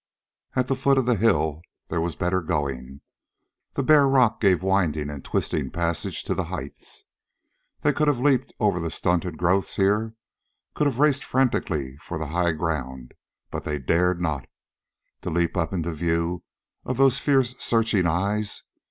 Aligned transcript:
At 0.55 0.65
the 0.67 0.75
foot 0.75 0.97
of 0.97 1.05
the 1.05 1.13
hill 1.15 1.61
there 1.89 2.01
was 2.01 2.15
better 2.15 2.41
going; 2.41 3.01
the 3.73 3.83
bare 3.83 4.07
rock 4.07 4.41
gave 4.41 4.63
winding 4.63 5.11
and 5.11 5.23
twisting 5.23 5.69
passage 5.69 6.23
to 6.23 6.33
the 6.33 6.45
heights. 6.45 7.03
They 7.81 7.93
could 7.93 8.07
have 8.07 8.19
leaped 8.19 8.51
over 8.59 8.79
the 8.79 8.89
stunted 8.89 9.37
growths 9.37 9.75
here, 9.75 10.15
could 10.73 10.87
have 10.87 10.97
raced 10.97 11.23
frantically 11.23 11.97
for 11.97 12.17
the 12.17 12.29
high 12.33 12.53
ground, 12.53 13.13
but 13.51 13.63
they 13.63 13.77
dared 13.77 14.19
not. 14.19 14.47
To 15.21 15.29
leap 15.29 15.55
up 15.55 15.71
into 15.71 15.91
view 15.93 16.43
of 16.83 16.97
those 16.97 17.19
fierce, 17.19 17.53
searching 17.59 18.07
eyes! 18.07 18.63